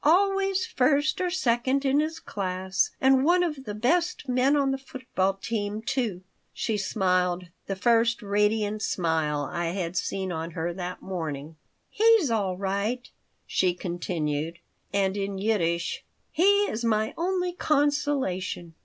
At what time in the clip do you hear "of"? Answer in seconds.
3.43-3.65